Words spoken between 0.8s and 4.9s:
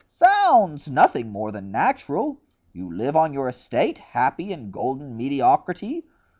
nothing more than natural. You live on your estate, happy in